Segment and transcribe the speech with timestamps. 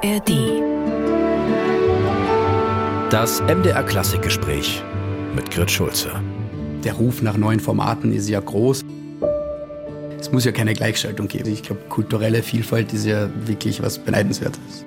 [0.00, 0.30] ARD.
[3.10, 4.82] Das MDR Klassikgespräch
[5.34, 6.10] mit Grit Schulze.
[6.84, 8.84] Der Ruf nach neuen Formaten ist ja groß.
[10.20, 11.52] Es muss ja keine Gleichschaltung geben.
[11.52, 14.84] Ich glaube, kulturelle Vielfalt ist ja wirklich was Beneidenswertes.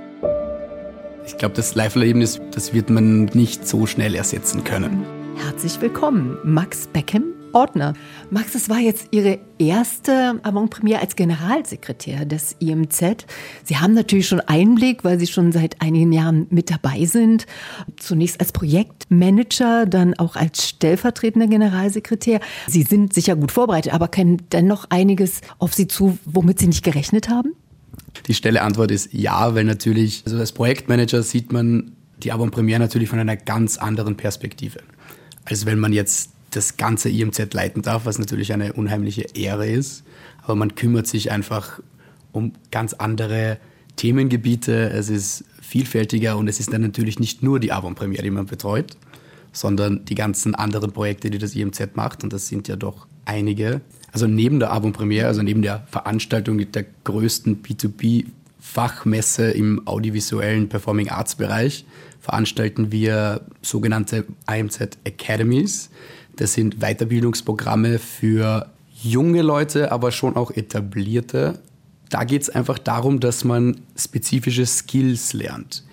[1.26, 5.06] Ich glaube, das Live-Erlebnis, das wird man nicht so schnell ersetzen können.
[5.36, 7.94] Herzlich willkommen, Max Beckham Ordner.
[8.30, 13.26] Max, es war jetzt Ihre erste Avantpremiere als Generalsekretär des IMZ.
[13.64, 17.46] Sie haben natürlich schon Einblick, weil Sie schon seit einigen Jahren mit dabei sind.
[17.98, 22.40] Zunächst als Projektmanager, dann auch als stellvertretender Generalsekretär.
[22.68, 26.84] Sie sind sicher gut vorbereitet, aber kennen dennoch einiges auf Sie zu, womit Sie nicht
[26.84, 27.54] gerechnet haben?
[28.28, 33.10] Die schnelle Antwort ist ja, weil natürlich, also als Projektmanager sieht man die Avantpremiere natürlich
[33.10, 34.80] von einer ganz anderen Perspektive.
[35.46, 40.04] Als wenn man jetzt das ganze IMZ leiten darf, was natürlich eine unheimliche Ehre ist.
[40.44, 41.80] Aber man kümmert sich einfach
[42.32, 43.58] um ganz andere
[43.96, 44.90] Themengebiete.
[44.90, 48.98] Es ist vielfältiger und es ist dann natürlich nicht nur die Avon-Premiere, die man betreut,
[49.54, 52.24] sondern die ganzen anderen Projekte, die das IMZ macht.
[52.24, 53.82] Und das sind ja doch einige.
[54.12, 61.36] Also neben der Avon-Premiere, also neben der Veranstaltung der größten B2B-Fachmesse im audiovisuellen Performing Arts
[61.36, 61.86] Bereich,
[62.20, 65.90] veranstalten wir sogenannte IMZ Academies.
[66.42, 68.66] Das sind Weiterbildungsprogramme für
[69.04, 71.60] junge Leute, aber schon auch etablierte.
[72.10, 75.84] Da geht es einfach darum, dass man spezifische Skills lernt.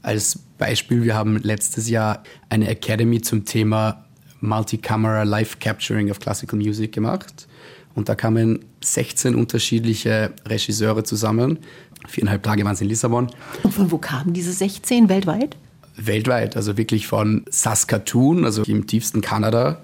[0.00, 4.06] Als Beispiel, wir haben letztes Jahr eine Academy zum Thema
[4.40, 7.46] Multicamera Live Capturing of Classical Music gemacht.
[7.94, 11.58] Und da kamen 16 unterschiedliche Regisseure zusammen.
[12.06, 13.28] Viereinhalb Tage waren es in Lissabon.
[13.62, 15.58] Und von wo kamen diese 16 weltweit?
[15.98, 19.82] Weltweit, also wirklich von Saskatoon, also im tiefsten Kanada,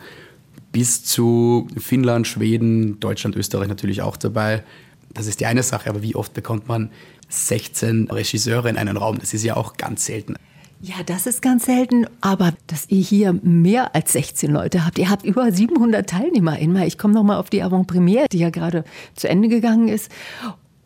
[0.72, 4.64] bis zu Finnland, Schweden, Deutschland, Österreich natürlich auch dabei.
[5.12, 6.90] Das ist die eine Sache, aber wie oft bekommt man
[7.28, 9.18] 16 Regisseure in einen Raum?
[9.18, 10.34] Das ist ja auch ganz selten.
[10.80, 15.08] Ja, das ist ganz selten, aber dass ihr hier mehr als 16 Leute habt, ihr
[15.08, 16.86] habt über 700 Teilnehmer immer.
[16.86, 20.10] Ich komme nochmal auf die Avant-Premiere, die ja gerade zu Ende gegangen ist.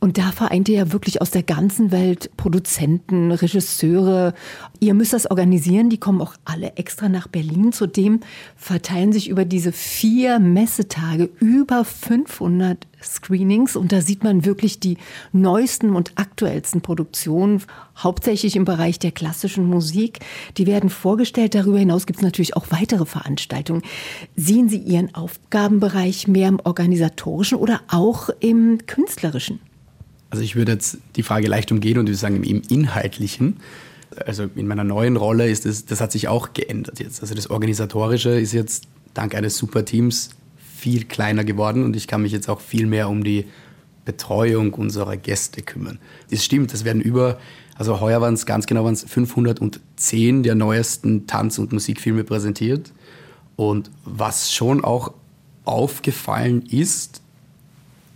[0.00, 4.32] Und da vereint ihr ja wirklich aus der ganzen Welt Produzenten, Regisseure.
[4.78, 5.90] Ihr müsst das organisieren.
[5.90, 7.72] Die kommen auch alle extra nach Berlin.
[7.72, 8.20] Zudem
[8.56, 13.74] verteilen sich über diese vier Messetage über 500 Screenings.
[13.74, 14.98] Und da sieht man wirklich die
[15.32, 17.62] neuesten und aktuellsten Produktionen,
[17.96, 20.20] hauptsächlich im Bereich der klassischen Musik.
[20.58, 21.56] Die werden vorgestellt.
[21.56, 23.82] Darüber hinaus gibt es natürlich auch weitere Veranstaltungen.
[24.36, 29.58] Sehen Sie Ihren Aufgabenbereich mehr im organisatorischen oder auch im künstlerischen?
[30.30, 33.58] Also ich würde jetzt die Frage leicht umgehen und würde sagen im Inhaltlichen.
[34.26, 37.20] Also in meiner neuen Rolle ist das, das hat sich auch geändert jetzt.
[37.20, 38.84] Also das Organisatorische ist jetzt
[39.14, 40.30] dank eines super Teams
[40.76, 43.46] viel kleiner geworden und ich kann mich jetzt auch viel mehr um die
[44.04, 45.98] Betreuung unserer Gäste kümmern.
[46.30, 47.38] Es stimmt, es werden über,
[47.76, 52.92] also heuer waren es ganz genau waren es 510 der neuesten Tanz- und Musikfilme präsentiert.
[53.56, 55.12] Und was schon auch
[55.64, 57.20] aufgefallen ist,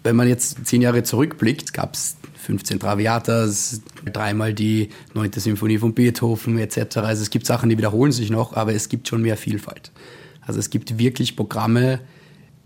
[0.03, 3.83] wenn man jetzt zehn Jahre zurückblickt, gab es 15 Traviatas,
[4.13, 5.33] dreimal die 9.
[5.35, 6.99] Symphonie von Beethoven etc.
[6.99, 9.93] Also es gibt Sachen, die wiederholen sich noch, aber es gibt schon mehr Vielfalt.
[10.41, 12.01] Also es gibt wirklich Programme,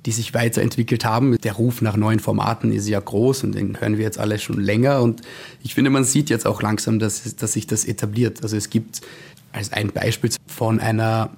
[0.06, 1.36] die sich weiterentwickelt haben.
[1.38, 4.60] Der Ruf nach neuen Formaten ist ja groß und den hören wir jetzt alle schon
[4.60, 5.02] länger.
[5.02, 5.20] Und
[5.62, 8.42] ich finde, man sieht jetzt auch langsam, dass, dass sich das etabliert.
[8.42, 9.02] Also es gibt
[9.52, 11.30] als ein Beispiel von einer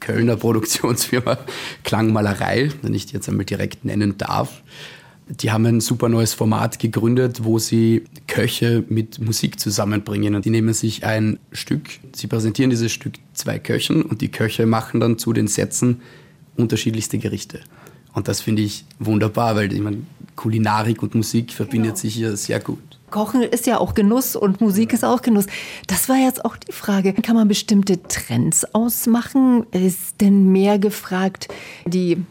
[0.00, 1.38] Kölner Produktionsfirma
[1.84, 4.62] Klangmalerei, wenn ich die jetzt einmal direkt nennen darf,
[5.40, 10.34] die haben ein super neues Format gegründet, wo sie Köche mit Musik zusammenbringen.
[10.34, 14.66] Und die nehmen sich ein Stück, sie präsentieren dieses Stück zwei Köchen und die Köche
[14.66, 16.02] machen dann zu den Sätzen
[16.56, 17.60] unterschiedlichste Gerichte.
[18.12, 20.02] Und das finde ich wunderbar, weil ich meine,
[20.36, 22.00] Kulinarik und Musik verbindet genau.
[22.00, 22.78] sich hier sehr gut.
[23.10, 25.46] Kochen ist ja auch Genuss und Musik ist auch Genuss.
[25.86, 27.12] Das war jetzt auch die Frage.
[27.12, 29.66] Kann man bestimmte Trends ausmachen?
[29.70, 31.48] Ist denn mehr gefragt,
[31.86, 32.24] die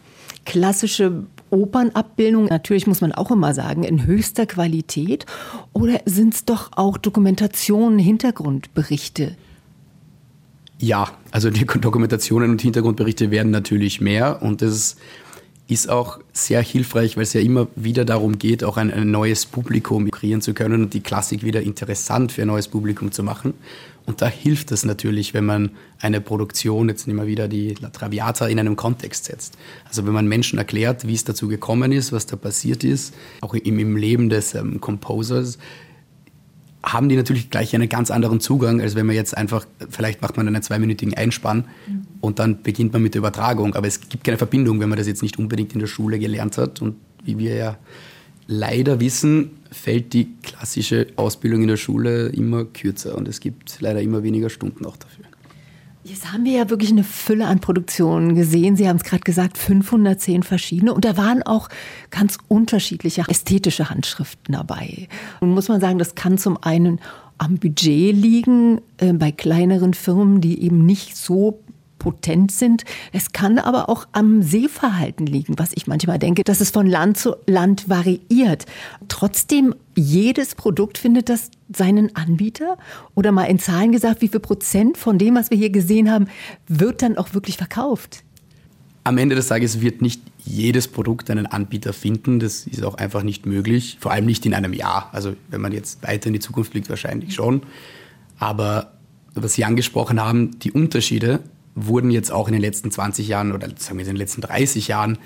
[0.46, 5.26] klassische Opernabbildung, natürlich muss man auch immer sagen, in höchster Qualität?
[5.74, 9.36] Oder sind es doch auch Dokumentationen, Hintergrundberichte?
[10.80, 15.00] Ja, also die Dokumentationen und Hintergrundberichte werden natürlich mehr und das ist
[15.90, 20.12] auch sehr hilfreich, weil es ja immer wieder darum geht, auch ein, ein neues Publikum
[20.12, 23.54] kreieren zu können und die Klassik wieder interessant für ein neues Publikum zu machen.
[24.06, 27.90] Und da hilft es natürlich, wenn man eine Produktion, jetzt nehmen wir wieder die La
[27.90, 29.58] Traviata, in einem Kontext setzt.
[29.88, 33.54] Also wenn man Menschen erklärt, wie es dazu gekommen ist, was da passiert ist, auch
[33.54, 35.60] im, im Leben des ähm, Composers,
[36.84, 40.38] haben die natürlich gleich einen ganz anderen Zugang, als wenn man jetzt einfach, vielleicht macht
[40.38, 42.08] man einen zweiminütigen Einspann mhm.
[42.22, 43.76] und dann beginnt man mit der Übertragung.
[43.76, 46.58] Aber es gibt keine Verbindung, wenn man das jetzt nicht unbedingt in der Schule gelernt
[46.58, 47.78] hat und wie wir ja
[48.48, 54.02] leider wissen, fällt die klassische Ausbildung in der Schule immer kürzer und es gibt leider
[54.02, 55.26] immer weniger Stunden auch dafür.
[56.04, 58.76] Jetzt haben wir ja wirklich eine Fülle an Produktionen gesehen.
[58.76, 60.94] Sie haben es gerade gesagt, 510 verschiedene.
[60.94, 61.70] Und da waren auch
[62.10, 65.08] ganz unterschiedliche ästhetische Handschriften dabei.
[65.42, 67.00] Und muss man sagen, das kann zum einen
[67.38, 71.60] am Budget liegen, äh, bei kleineren Firmen, die eben nicht so
[72.02, 72.84] potent sind.
[73.12, 77.18] Es kann aber auch am Sehverhalten liegen, was ich manchmal denke, dass es von Land
[77.18, 78.66] zu Land variiert.
[79.08, 82.80] Trotzdem, jedes Produkt findet das seinen Anbieter?
[83.14, 86.28] Oder mal in Zahlen gesagt, wie viel Prozent von dem, was wir hier gesehen haben,
[86.68, 88.24] wird dann auch wirklich verkauft?
[89.04, 92.40] Am Ende des Tages wird nicht jedes Produkt einen Anbieter finden.
[92.40, 93.98] Das ist auch einfach nicht möglich.
[94.00, 95.10] Vor allem nicht in einem Jahr.
[95.12, 97.62] Also wenn man jetzt weiter in die Zukunft blickt, wahrscheinlich schon.
[98.40, 98.94] Aber
[99.36, 101.42] was Sie angesprochen haben, die Unterschiede
[101.76, 104.88] wurden jetzt auch in den letzten 20 Jahren oder sagen wir in den letzten 30
[104.88, 105.18] Jahren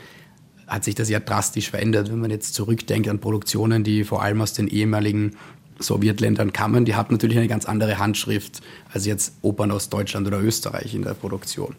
[0.67, 2.11] hat sich das ja drastisch verändert.
[2.11, 5.35] Wenn man jetzt zurückdenkt an Produktionen, die vor allem aus den ehemaligen
[5.79, 8.61] Sowjetländern kamen, die hatten natürlich eine ganz andere Handschrift
[8.91, 11.75] als jetzt Opern aus Deutschland oder Österreich in der Produktion.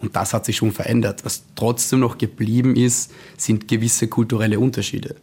[0.00, 1.24] Und das hat sich schon verändert.
[1.24, 5.16] Was trotzdem noch geblieben ist, sind gewisse kulturelle Unterschiede.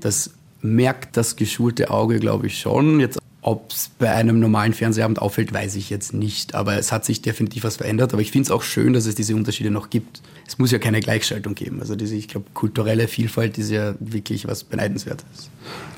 [0.00, 0.30] Das
[0.60, 3.00] merkt das geschulte Auge, glaube ich, schon.
[3.00, 6.54] Jetzt ob es bei einem normalen Fernsehabend auffällt, weiß ich jetzt nicht.
[6.54, 8.12] Aber es hat sich definitiv was verändert.
[8.12, 10.22] Aber ich finde es auch schön, dass es diese Unterschiede noch gibt.
[10.46, 11.80] Es muss ja keine Gleichschaltung geben.
[11.80, 15.50] Also diese, ich glaube, kulturelle Vielfalt ist ja wirklich was Beneidenswertes.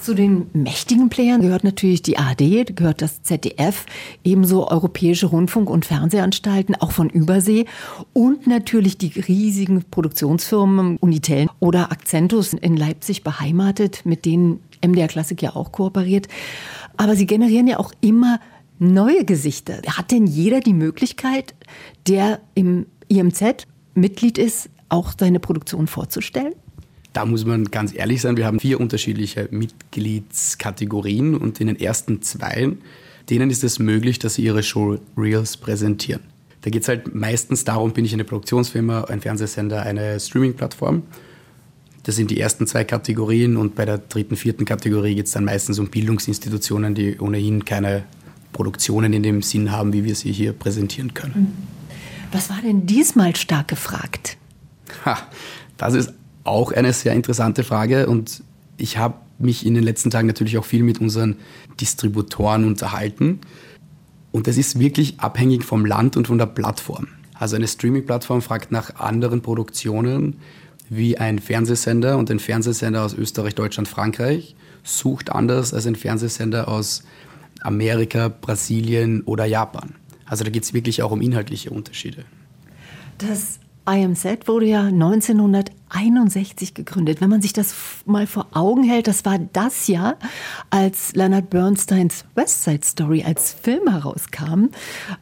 [0.02, 3.86] Zu den mächtigen Playern gehört natürlich die ARD, gehört das ZDF,
[4.24, 7.66] ebenso europäische Rundfunk- und Fernsehanstalten, auch von Übersee
[8.12, 15.42] und natürlich die riesigen Produktionsfirmen Unitel oder Accentus in Leipzig beheimatet, mit denen MDR Klassik
[15.42, 16.28] ja auch kooperiert.
[17.00, 18.40] Aber sie generieren ja auch immer
[18.78, 19.80] neue Gesichter.
[19.86, 21.54] Hat denn jeder die Möglichkeit,
[22.06, 26.52] der im IMZ Mitglied ist, auch seine Produktion vorzustellen?
[27.14, 32.20] Da muss man ganz ehrlich sein, wir haben vier unterschiedliche Mitgliedskategorien und in den ersten
[32.20, 32.72] zwei,
[33.30, 36.20] denen ist es möglich, dass sie ihre Show Reels präsentieren.
[36.60, 41.04] Da geht es halt meistens darum, bin ich eine Produktionsfirma, ein Fernsehsender, eine Streaming-Plattform
[42.04, 45.44] das sind die ersten zwei Kategorien und bei der dritten, vierten Kategorie geht es dann
[45.44, 48.04] meistens um Bildungsinstitutionen, die ohnehin keine
[48.52, 51.34] Produktionen in dem Sinn haben, wie wir sie hier präsentieren können.
[51.34, 51.80] Mhm.
[52.32, 54.36] Was war denn diesmal stark gefragt?
[55.04, 55.18] Ha,
[55.76, 56.12] das ist
[56.44, 58.42] auch eine sehr interessante Frage und
[58.76, 61.36] ich habe mich in den letzten Tagen natürlich auch viel mit unseren
[61.80, 63.40] Distributoren unterhalten.
[64.32, 67.08] Und das ist wirklich abhängig vom Land und von der Plattform.
[67.34, 70.36] Also eine Streaming-Plattform fragt nach anderen Produktionen
[70.90, 76.68] wie ein Fernsehsender und ein Fernsehsender aus Österreich, Deutschland, Frankreich sucht anders als ein Fernsehsender
[76.68, 77.04] aus
[77.62, 79.94] Amerika, Brasilien oder Japan.
[80.26, 82.24] Also da geht es wirklich auch um inhaltliche Unterschiede.
[83.18, 84.90] Das IMZ wurde ja
[85.90, 87.20] 1961 gegründet.
[87.20, 87.74] Wenn man sich das
[88.06, 90.16] mal vor Augen hält, das war das Jahr,
[90.70, 94.66] als Leonard Bernsteins West Side Story als Film herauskam.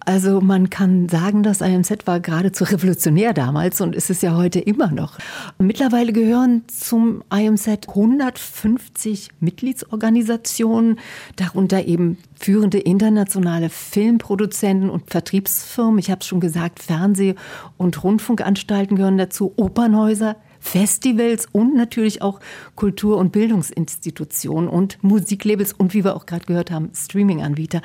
[0.04, 4.60] Also man kann sagen, das IMZ war geradezu revolutionär damals und ist es ja heute
[4.60, 5.18] immer noch.
[5.58, 10.98] Mittlerweile gehören zum IMZ 150 Mitgliedsorganisationen,
[11.36, 15.98] darunter eben führende internationale Filmproduzenten und Vertriebsfirmen.
[15.98, 17.34] Ich habe es schon gesagt, Fernseh-
[17.76, 22.40] und Rundfunkanstalten gehören dazu, Opernhäuser, Festivals und natürlich auch
[22.74, 27.82] Kultur- und Bildungsinstitutionen und Musiklabels und wie wir auch gerade gehört haben, Streaming-Anbieter.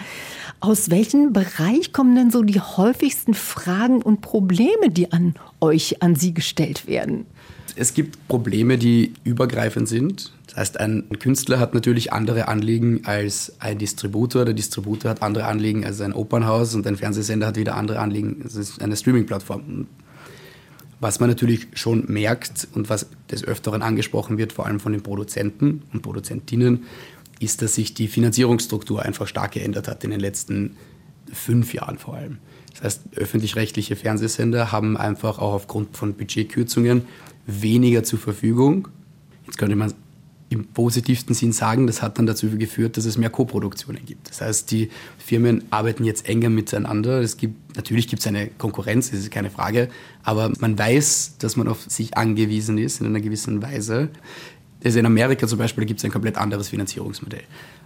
[0.59, 6.15] Aus welchem Bereich kommen denn so die häufigsten Fragen und Probleme, die an euch, an
[6.15, 7.25] Sie gestellt werden?
[7.75, 10.31] Es gibt Probleme, die übergreifend sind.
[10.47, 14.45] Das heißt, ein Künstler hat natürlich andere Anliegen als ein Distributor.
[14.45, 18.41] Der Distributor hat andere Anliegen als ein Opernhaus und ein Fernsehsender hat wieder andere Anliegen.
[18.41, 19.87] Ist eine Streaming-Plattform.
[21.03, 25.03] Was man natürlich schon merkt und was des Öfteren angesprochen wird, vor allem von den
[25.03, 26.85] Produzenten und Produzentinnen,
[27.41, 30.77] ist, dass sich die Finanzierungsstruktur einfach stark geändert hat in den letzten
[31.29, 32.37] fünf Jahren vor allem.
[32.71, 37.01] Das heißt, öffentlich-rechtliche Fernsehsender haben einfach auch aufgrund von Budgetkürzungen
[37.45, 38.87] weniger zur Verfügung.
[39.45, 39.93] Jetzt könnte man
[40.53, 44.29] im positivsten Sinn sagen, das hat dann dazu geführt, dass es mehr Koproduktionen gibt.
[44.29, 47.19] Das heißt, die Firmen arbeiten jetzt enger miteinander.
[47.21, 49.89] Es gibt, natürlich gibt es eine Konkurrenz, das ist keine Frage,
[50.23, 54.09] aber man weiß, dass man auf sich angewiesen ist in einer gewissen Weise.
[54.83, 57.43] Also in Amerika zum Beispiel gibt es ein komplett anderes Finanzierungsmodell.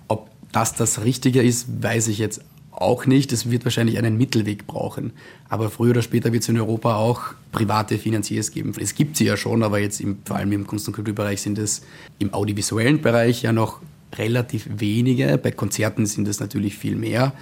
[0.08, 2.42] Ob das das Richtige ist, weiß ich jetzt
[2.82, 3.32] auch nicht.
[3.34, 5.14] Es wird wahrscheinlich einen Mittelweg brauchen.
[5.50, 8.74] Aber früher oder später wird es in Europa auch private Finanziers geben.
[8.80, 11.58] Es gibt sie ja schon, aber jetzt im, vor allem im Kunst- und Kulturbereich sind
[11.58, 11.82] es
[12.20, 13.82] im audiovisuellen Bereich ja noch
[14.16, 15.38] relativ wenige.
[15.38, 17.34] Bei Konzerten sind es natürlich viel mehr.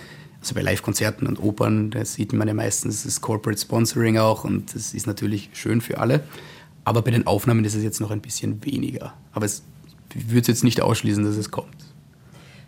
[0.42, 4.76] Also bei Live-Konzerten und Opern, da sieht man ja meistens das Corporate Sponsoring auch und
[4.76, 6.24] das ist natürlich schön für alle.
[6.84, 9.14] Aber bei den Aufnahmen ist es jetzt noch ein bisschen weniger.
[9.34, 9.64] Aber es
[10.14, 11.85] würde jetzt nicht ausschließen, dass es kommt.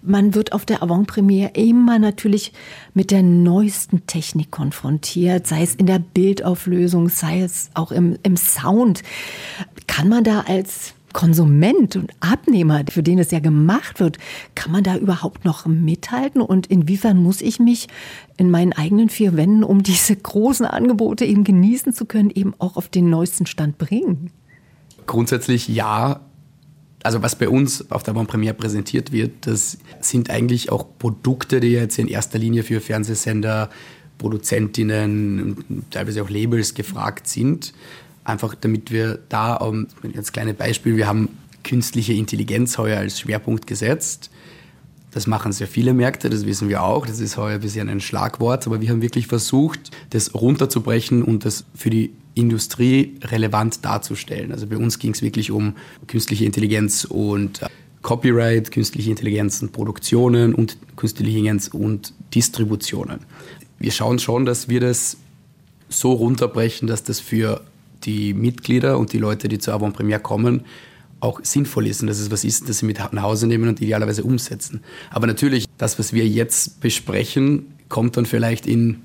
[0.07, 2.53] Man wird auf der Avant-Premiere immer natürlich
[2.93, 8.37] mit der neuesten Technik konfrontiert, sei es in der Bildauflösung, sei es auch im, im
[8.37, 9.03] Sound.
[9.87, 14.17] Kann man da als Konsument und Abnehmer, für den es ja gemacht wird,
[14.55, 16.41] kann man da überhaupt noch mithalten?
[16.41, 17.87] Und inwiefern muss ich mich
[18.37, 22.77] in meinen eigenen vier Wänden, um diese großen Angebote eben genießen zu können, eben auch
[22.77, 24.31] auf den neuesten Stand bringen?
[25.07, 26.21] Grundsätzlich ja.
[27.03, 31.69] Also was bei uns auf der Premiere präsentiert wird, das sind eigentlich auch Produkte, die
[31.69, 33.69] jetzt in erster Linie für Fernsehsender,
[34.17, 37.73] Produzentinnen, teilweise auch Labels gefragt sind.
[38.23, 41.29] Einfach damit wir da, um, jetzt kleine Beispiel, wir haben
[41.63, 44.31] künstliche Intelligenz heuer als Schwerpunkt gesetzt.
[45.17, 47.07] Das machen sehr viele Märkte, das wissen wir auch.
[47.07, 51.43] Das ist heuer ein bisschen ein Schlagwort, aber wir haben wirklich versucht, das runterzubrechen und
[51.43, 54.51] das für die Industrie relevant darzustellen.
[54.51, 55.74] Also bei uns ging es wirklich um
[56.05, 57.65] künstliche Intelligenz und äh,
[58.03, 63.21] Copyright, künstliche Intelligenz und Produktionen und künstliche Intelligenz und Distributionen.
[63.79, 65.17] Wir schauen schon, dass wir das
[65.89, 67.62] so runterbrechen, dass das für
[68.03, 70.62] die Mitglieder und die Leute, die zur Avant-Premiere kommen,
[71.19, 73.81] auch sinnvoll ist und dass es was ist, das sie mit nach Hause nehmen und
[73.81, 74.81] idealerweise umsetzen.
[75.09, 79.01] Aber natürlich, das, was wir jetzt besprechen, kommt dann vielleicht in,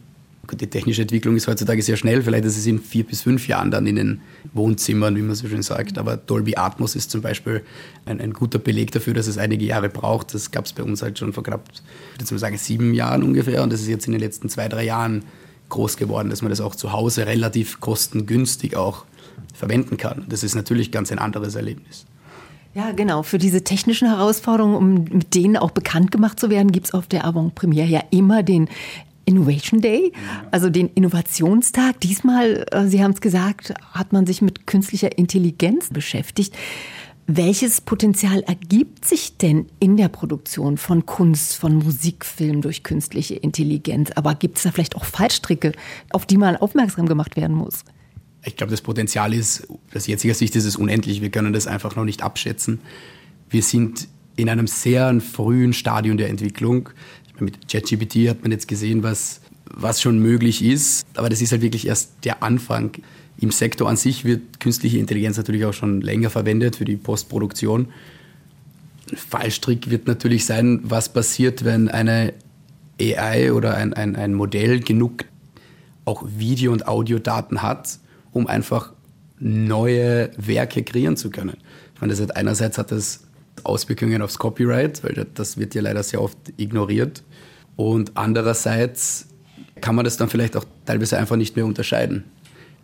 [0.53, 3.71] die technische Entwicklung ist heutzutage sehr schnell, vielleicht ist es in vier bis fünf Jahren
[3.71, 4.21] dann in den
[4.53, 5.97] Wohnzimmern, wie man so schön sagt.
[5.97, 7.63] Aber Dolby Atmos ist zum Beispiel
[8.05, 10.35] ein, ein guter Beleg dafür, dass es einige Jahre braucht.
[10.35, 11.71] Das gab es bei uns halt schon vor knapp,
[12.19, 14.85] ich würde sagen, sieben Jahren ungefähr und das ist jetzt in den letzten zwei, drei
[14.85, 15.25] Jahren
[15.71, 19.07] groß geworden, dass man das auch zu Hause relativ kostengünstig auch
[19.55, 20.25] verwenden kann.
[20.29, 22.07] Das ist natürlich ganz ein anderes Erlebnis.
[22.75, 23.23] Ja, genau.
[23.23, 27.07] Für diese technischen Herausforderungen, um mit denen auch bekannt gemacht zu werden, gibt es auf
[27.07, 28.69] der Avant-Premiere ja immer den
[29.25, 30.13] Innovation Day,
[30.51, 32.01] also den Innovationstag.
[32.01, 36.55] Diesmal, äh, Sie haben es gesagt, hat man sich mit künstlicher Intelligenz beschäftigt.
[37.29, 44.11] Welches Potenzial ergibt sich denn in der Produktion von Kunst, von Musikfilmen durch künstliche Intelligenz?
[44.17, 45.73] Aber gibt es da vielleicht auch Fallstricke,
[46.11, 47.85] auf die man aufmerksam gemacht werden muss?
[48.45, 51.21] Ich glaube, das Potenzial ist, aus jetziger Sicht ist es unendlich.
[51.21, 52.81] Wir können das einfach noch nicht abschätzen.
[53.51, 56.89] Wir sind in einem sehr frühen Stadium der Entwicklung.
[57.39, 61.07] Mit ChatGPT hat man jetzt gesehen, was, was schon möglich ist.
[61.15, 62.93] Aber das ist halt wirklich erst der Anfang.
[63.39, 67.89] Im Sektor an sich wird künstliche Intelligenz natürlich auch schon länger verwendet für die Postproduktion.
[69.15, 72.33] Fallstrick wird natürlich sein, was passiert, wenn eine
[73.01, 75.25] AI oder ein, ein, ein Modell genug
[76.05, 77.99] auch Video- und Audiodaten hat,
[78.33, 78.93] um einfach
[79.39, 81.57] neue Werke kreieren zu können.
[81.95, 83.25] Ich meine, das hat einerseits hat das
[83.65, 87.23] Auswirkungen aufs Copyright, weil das wird ja leider sehr oft ignoriert.
[87.77, 89.29] Und andererseits
[89.81, 92.25] kann man das dann vielleicht auch teilweise einfach nicht mehr unterscheiden.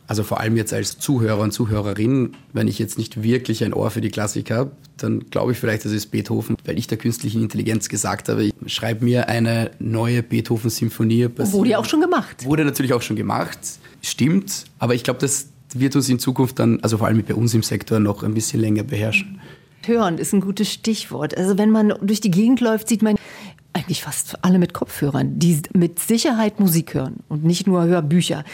[0.08, 3.90] Also vor allem jetzt als Zuhörer und Zuhörerin, wenn ich jetzt nicht wirklich ein Ohr
[3.90, 7.42] für die Klassik habe, dann glaube ich vielleicht, das ist Beethoven, weil ich der künstlichen
[7.42, 11.28] Intelligenz gesagt habe, ich schreibe mir eine neue Beethoven-Symphonie.
[11.36, 12.46] Wurde ja auch schon gemacht.
[12.46, 13.58] Wurde natürlich auch schon gemacht,
[14.00, 17.52] stimmt, aber ich glaube, das wird uns in Zukunft dann, also vor allem bei uns
[17.52, 19.38] im Sektor, noch ein bisschen länger beherrschen.
[19.84, 21.36] Hören ist ein gutes Stichwort.
[21.36, 23.17] Also wenn man durch die Gegend läuft, sieht man
[23.78, 28.44] eigentlich fast alle mit Kopfhörern, die mit Sicherheit Musik hören und nicht nur Hörbücher.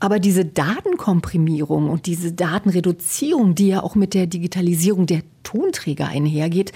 [0.00, 6.72] Aber diese Datenkomprimierung und diese Datenreduzierung, die ja auch mit der Digitalisierung der Tonträger einhergeht,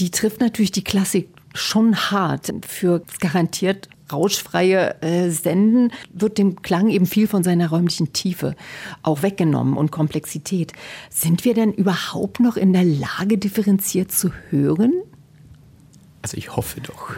[0.00, 2.52] die trifft natürlich die Klassik schon hart.
[2.66, 8.56] Für garantiert rauschfreie äh, Senden wird dem Klang eben viel von seiner räumlichen Tiefe
[9.02, 10.72] auch weggenommen und Komplexität.
[11.10, 14.92] Sind wir denn überhaupt noch in der Lage, differenziert zu hören?
[16.22, 17.14] Also ich hoffe doch.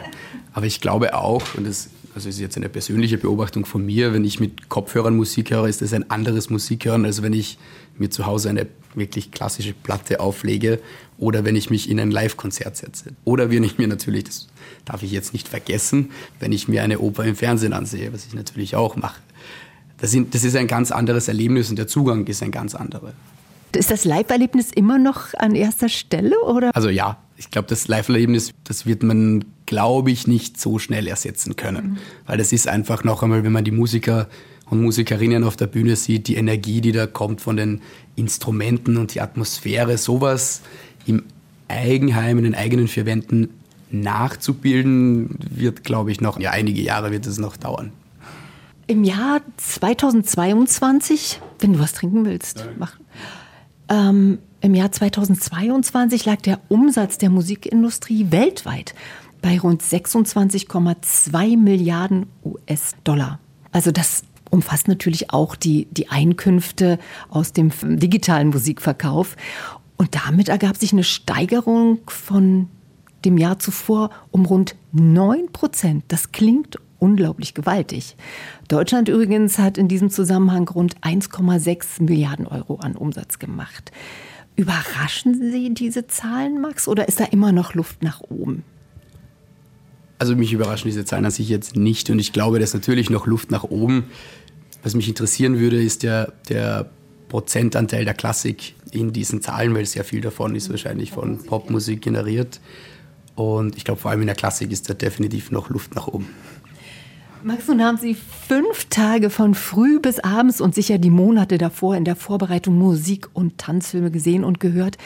[0.53, 4.25] Aber ich glaube auch, und das also ist jetzt eine persönliche Beobachtung von mir, wenn
[4.25, 7.57] ich mit Kopfhörern Musik höre, ist das ein anderes Musikhören, als wenn ich
[7.97, 10.79] mir zu Hause eine wirklich klassische Platte auflege
[11.17, 13.11] oder wenn ich mich in ein Live-Konzert setze.
[13.23, 14.47] Oder wenn ich mir natürlich, das
[14.83, 18.33] darf ich jetzt nicht vergessen, wenn ich mir eine Oper im Fernsehen ansehe, was ich
[18.33, 19.21] natürlich auch mache.
[19.99, 23.13] Das, sind, das ist ein ganz anderes Erlebnis und der Zugang ist ein ganz anderer.
[23.73, 26.37] Ist das Live-Erlebnis immer noch an erster Stelle?
[26.41, 26.75] Oder?
[26.75, 31.55] Also ja, ich glaube, das Live-Erlebnis, das wird man, glaube ich, nicht so schnell ersetzen
[31.55, 31.93] können.
[31.93, 31.97] Mhm.
[32.27, 34.27] Weil das ist einfach noch einmal, wenn man die Musiker
[34.69, 37.81] und Musikerinnen auf der Bühne sieht, die Energie, die da kommt von den
[38.15, 40.61] Instrumenten und die Atmosphäre, sowas
[41.07, 41.23] im
[41.67, 43.49] Eigenheim, in den eigenen vier Wänden
[43.89, 47.91] nachzubilden, wird, glaube ich, noch ja, einige Jahre wird es noch dauern.
[48.85, 52.97] Im Jahr 2022, wenn du was trinken willst, mach.
[53.91, 58.95] Ähm, Im Jahr 2022 lag der Umsatz der Musikindustrie weltweit
[59.41, 63.39] bei rund 26,2 Milliarden US-Dollar.
[63.73, 69.35] Also das umfasst natürlich auch die, die Einkünfte aus dem digitalen Musikverkauf.
[69.97, 72.69] Und damit ergab sich eine Steigerung von
[73.25, 76.05] dem Jahr zuvor um rund 9 Prozent.
[76.07, 78.15] Das klingt unglaublich gewaltig.
[78.67, 83.91] Deutschland übrigens hat in diesem Zusammenhang rund 1,6 Milliarden Euro an Umsatz gemacht.
[84.55, 88.63] Überraschen Sie diese Zahlen, Max, oder ist da immer noch Luft nach oben?
[90.19, 93.09] Also mich überraschen diese Zahlen an sich jetzt nicht und ich glaube, da ist natürlich
[93.09, 94.03] noch Luft nach oben.
[94.83, 96.91] Was mich interessieren würde, ist der, der
[97.29, 102.59] Prozentanteil der Klassik in diesen Zahlen, weil sehr viel davon ist wahrscheinlich von Popmusik generiert.
[103.35, 106.27] Und ich glaube, vor allem in der Klassik ist da definitiv noch Luft nach oben.
[107.43, 111.95] Max, nun haben Sie fünf Tage von früh bis abends und sicher die Monate davor
[111.95, 114.97] in der Vorbereitung Musik und Tanzfilme gesehen und gehört.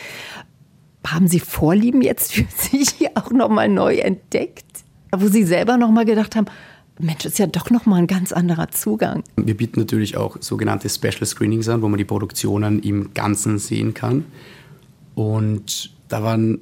[1.06, 4.65] Haben Sie Vorlieben jetzt für sich auch nochmal neu entdeckt?
[5.15, 6.48] Wo Sie selber nochmal gedacht haben,
[7.00, 9.24] Mensch, ist ja doch nochmal ein ganz anderer Zugang.
[9.38, 13.94] Wir bieten natürlich auch sogenannte Special Screenings an, wo man die Produktionen im Ganzen sehen
[13.94, 14.25] kann.
[15.13, 16.60] Und da waren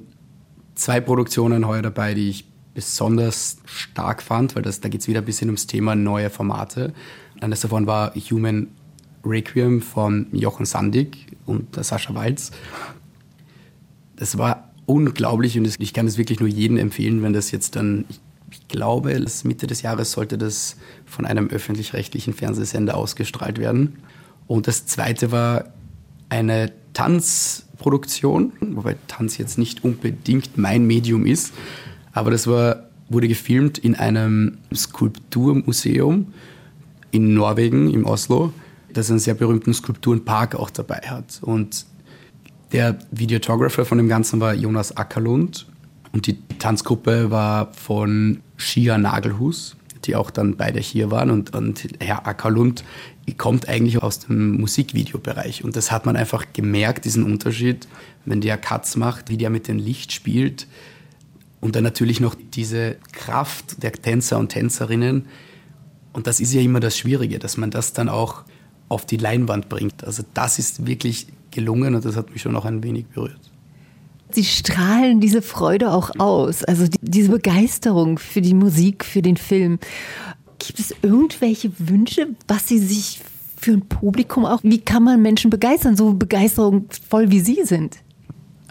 [0.74, 5.20] zwei Produktionen heuer dabei, die ich besonders stark fand, weil das, da geht es wieder
[5.20, 6.92] ein bisschen ums Thema neue Formate.
[7.40, 8.68] Eines davon war Human
[9.24, 12.50] Requiem von Jochen Sandig und Sascha Walz.
[14.16, 18.04] Das war unglaublich und ich kann es wirklich nur jedem empfehlen, wenn das jetzt dann,
[18.50, 20.76] ich glaube, Mitte des Jahres sollte das
[21.06, 23.96] von einem öffentlich-rechtlichen Fernsehsender ausgestrahlt werden.
[24.46, 25.72] Und das zweite war
[26.28, 31.52] eine Tanzproduktion, wobei Tanz jetzt nicht unbedingt mein Medium ist,
[32.14, 36.32] aber das war, wurde gefilmt in einem Skulpturmuseum
[37.10, 38.52] in Norwegen, im Oslo,
[38.92, 41.40] das einen sehr berühmten Skulpturenpark auch dabei hat.
[41.42, 41.84] Und
[42.72, 45.66] der Videographer von dem Ganzen war Jonas Ackerlund
[46.12, 51.30] und die Tanzgruppe war von Shia Nagelhus, die auch dann beide hier waren.
[51.30, 52.84] Und, und Herr Ackerlund
[53.36, 55.64] kommt eigentlich aus dem Musikvideobereich.
[55.64, 57.88] Und das hat man einfach gemerkt, diesen Unterschied,
[58.24, 60.68] wenn der Cuts macht, wie der mit dem Licht spielt
[61.64, 65.24] und dann natürlich noch diese Kraft der Tänzer und Tänzerinnen.
[66.12, 68.42] Und das ist ja immer das Schwierige, dass man das dann auch
[68.90, 70.04] auf die Leinwand bringt.
[70.04, 73.40] Also das ist wirklich gelungen und das hat mich schon auch ein wenig berührt.
[74.30, 79.38] Sie strahlen diese Freude auch aus, also die, diese Begeisterung für die Musik, für den
[79.38, 79.78] Film.
[80.58, 83.22] Gibt es irgendwelche Wünsche, was Sie sich
[83.56, 88.03] für ein Publikum auch, wie kann man Menschen begeistern, so begeisterungsvoll wie Sie sind?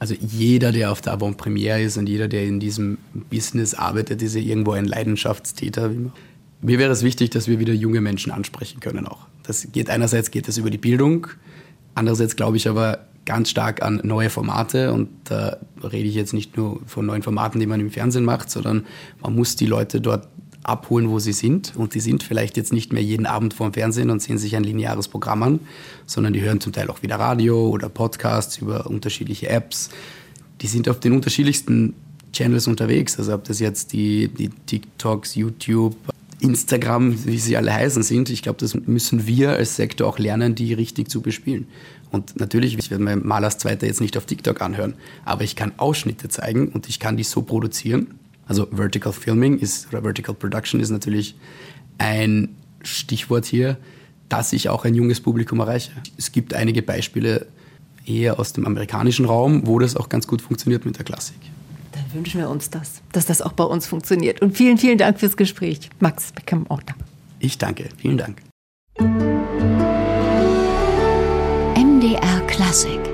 [0.03, 2.97] Also jeder, der auf der Avant-Premiere ist und jeder, der in diesem
[3.29, 5.91] Business arbeitet, ist ja irgendwo ein Leidenschaftstäter.
[6.61, 9.27] Mir wäre es wichtig, dass wir wieder junge Menschen ansprechen können auch.
[9.43, 11.27] Das geht einerseits geht das über die Bildung,
[11.95, 16.57] andererseits glaube ich aber ganz stark an neue Formate und da rede ich jetzt nicht
[16.57, 18.85] nur von neuen Formaten, die man im Fernsehen macht, sondern
[19.21, 20.27] man muss die Leute dort
[20.63, 21.75] abholen, wo sie sind.
[21.75, 24.63] Und die sind vielleicht jetzt nicht mehr jeden Abend vorm Fernsehen und sehen sich ein
[24.63, 25.59] lineares Programm an,
[26.05, 29.89] sondern die hören zum Teil auch wieder Radio oder Podcasts über unterschiedliche Apps.
[30.61, 31.93] Die sind auf den unterschiedlichsten
[32.31, 33.17] Channels unterwegs.
[33.19, 35.95] Also ob das jetzt die, die TikToks, YouTube,
[36.39, 38.29] Instagram, wie sie alle heißen sind.
[38.29, 41.67] Ich glaube, das müssen wir als Sektor auch lernen, die richtig zu bespielen.
[42.11, 44.93] Und natürlich, ich werde mein Malers Zweiter jetzt nicht auf TikTok anhören,
[45.25, 49.87] aber ich kann Ausschnitte zeigen und ich kann die so produzieren, also Vertical Filming ist,
[49.89, 51.35] oder Vertical Production ist natürlich
[51.97, 53.77] ein Stichwort hier,
[54.29, 55.91] dass ich auch ein junges Publikum erreiche.
[56.17, 57.47] Es gibt einige Beispiele
[58.05, 61.37] eher aus dem amerikanischen Raum, wo das auch ganz gut funktioniert mit der Klassik.
[61.91, 64.41] Dann wünschen wir uns das, dass das auch bei uns funktioniert.
[64.41, 65.89] Und vielen, vielen Dank fürs Gespräch.
[65.99, 66.95] Max Beckham-Ortner.
[67.39, 67.89] Ich danke.
[67.97, 68.41] Vielen Dank.
[71.75, 73.12] MDR Klassik